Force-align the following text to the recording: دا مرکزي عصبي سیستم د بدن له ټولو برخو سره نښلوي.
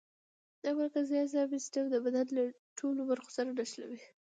دا 0.63 0.69
مرکزي 0.79 1.15
عصبي 1.25 1.57
سیستم 1.63 1.85
د 1.89 1.95
بدن 2.05 2.27
له 2.37 2.43
ټولو 2.79 3.01
برخو 3.09 3.29
سره 3.37 3.49
نښلوي. 3.57 4.01